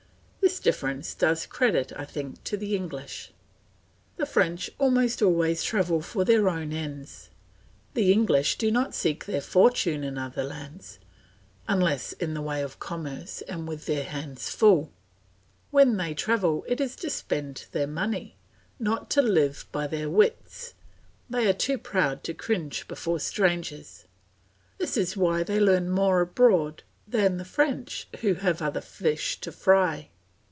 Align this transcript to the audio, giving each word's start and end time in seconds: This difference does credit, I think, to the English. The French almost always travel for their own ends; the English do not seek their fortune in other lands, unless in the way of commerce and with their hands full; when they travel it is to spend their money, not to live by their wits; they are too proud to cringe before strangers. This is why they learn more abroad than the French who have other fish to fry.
This 0.53 0.59
difference 0.59 1.13
does 1.13 1.45
credit, 1.45 1.93
I 1.95 2.03
think, 2.03 2.43
to 2.45 2.57
the 2.57 2.75
English. 2.75 3.31
The 4.17 4.25
French 4.25 4.69
almost 4.79 5.21
always 5.21 5.63
travel 5.63 6.01
for 6.01 6.25
their 6.25 6.49
own 6.49 6.73
ends; 6.73 7.29
the 7.93 8.11
English 8.11 8.57
do 8.57 8.69
not 8.69 8.93
seek 8.93 9.25
their 9.25 9.39
fortune 9.39 10.03
in 10.03 10.17
other 10.17 10.43
lands, 10.43 10.99
unless 11.69 12.11
in 12.13 12.33
the 12.33 12.41
way 12.41 12.61
of 12.61 12.79
commerce 12.79 13.41
and 13.43 13.65
with 13.65 13.85
their 13.85 14.03
hands 14.03 14.49
full; 14.49 14.91
when 15.69 15.95
they 15.95 16.13
travel 16.13 16.65
it 16.67 16.81
is 16.81 16.97
to 16.97 17.09
spend 17.09 17.67
their 17.71 17.87
money, 17.87 18.35
not 18.77 19.09
to 19.11 19.21
live 19.21 19.65
by 19.71 19.87
their 19.87 20.09
wits; 20.09 20.73
they 21.29 21.47
are 21.47 21.53
too 21.53 21.77
proud 21.77 22.25
to 22.25 22.33
cringe 22.33 22.87
before 22.89 23.19
strangers. 23.21 24.05
This 24.79 24.97
is 24.97 25.15
why 25.15 25.43
they 25.43 25.61
learn 25.61 25.89
more 25.89 26.19
abroad 26.19 26.83
than 27.07 27.37
the 27.37 27.45
French 27.45 28.09
who 28.19 28.33
have 28.33 28.61
other 28.61 28.81
fish 28.81 29.39
to 29.41 29.51
fry. 29.51 30.09